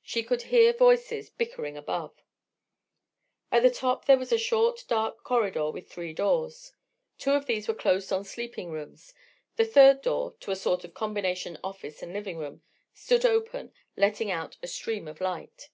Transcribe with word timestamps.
She 0.00 0.22
could 0.22 0.44
hear 0.44 0.72
voices 0.72 1.28
bickering 1.28 1.76
above. 1.76 2.22
At 3.52 3.62
the 3.62 3.68
top 3.70 4.06
there 4.06 4.16
was 4.16 4.32
a 4.32 4.38
short, 4.38 4.82
dark 4.88 5.22
corridor, 5.22 5.70
with 5.70 5.90
three 5.92 6.14
doors. 6.14 6.72
Two 7.18 7.32
of 7.32 7.44
these 7.44 7.68
were 7.68 7.74
closed 7.74 8.10
on 8.10 8.24
sleeping 8.24 8.70
rooms; 8.70 9.12
the 9.56 9.66
third 9.66 10.00
door, 10.00 10.34
to 10.40 10.50
a 10.52 10.56
sort 10.56 10.84
of 10.84 10.94
combination 10.94 11.58
office 11.62 12.02
and 12.02 12.14
living 12.14 12.38
room, 12.38 12.62
stood 12.94 13.26
open, 13.26 13.74
letting 13.94 14.30
out 14.30 14.56
a 14.62 14.66
stream 14.66 15.06
of 15.06 15.20
light. 15.20 15.68